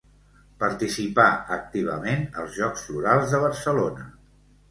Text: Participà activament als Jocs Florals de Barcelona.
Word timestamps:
Participà 0.61 1.25
activament 1.57 2.25
als 2.43 2.57
Jocs 2.61 2.87
Florals 2.87 3.35
de 3.35 3.43
Barcelona. 3.47 4.09